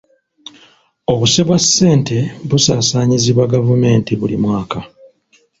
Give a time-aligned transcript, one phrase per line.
[1.11, 2.17] Obuse bwa ssente
[2.49, 4.79] busaasaanyizibwa gavumenti buli mwaka.